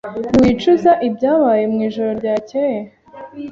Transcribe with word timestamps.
Ntiwicuza 0.37 0.91
ibyabaye 1.07 1.63
mwijoro 1.73 2.11
ryakeye? 2.19 2.79